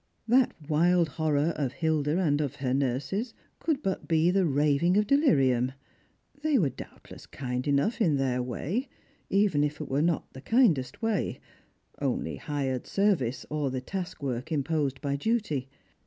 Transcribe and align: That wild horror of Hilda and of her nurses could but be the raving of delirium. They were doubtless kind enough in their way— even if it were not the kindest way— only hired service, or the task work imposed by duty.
That 0.27 0.55
wild 0.67 1.09
horror 1.09 1.53
of 1.55 1.73
Hilda 1.73 2.17
and 2.17 2.41
of 2.41 2.55
her 2.55 2.73
nurses 2.73 3.35
could 3.59 3.83
but 3.83 4.07
be 4.07 4.31
the 4.31 4.47
raving 4.47 4.97
of 4.97 5.05
delirium. 5.05 5.73
They 6.41 6.57
were 6.57 6.69
doubtless 6.71 7.27
kind 7.27 7.67
enough 7.67 8.01
in 8.01 8.15
their 8.15 8.41
way— 8.41 8.89
even 9.29 9.63
if 9.63 9.79
it 9.79 9.87
were 9.89 10.01
not 10.01 10.33
the 10.33 10.41
kindest 10.41 11.03
way— 11.03 11.39
only 12.01 12.37
hired 12.37 12.87
service, 12.87 13.45
or 13.51 13.69
the 13.69 13.79
task 13.79 14.23
work 14.23 14.51
imposed 14.51 15.01
by 15.01 15.17
duty. 15.17 15.69